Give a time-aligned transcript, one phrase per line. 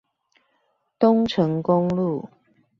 [0.99, 2.27] 東成公路